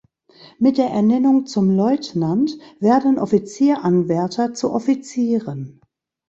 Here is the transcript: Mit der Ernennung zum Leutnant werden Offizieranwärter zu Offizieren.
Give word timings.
Mit 0.57 0.79
der 0.79 0.89
Ernennung 0.89 1.45
zum 1.45 1.69
Leutnant 1.69 2.57
werden 2.79 3.19
Offizieranwärter 3.19 4.51
zu 4.55 4.71
Offizieren. 4.73 5.79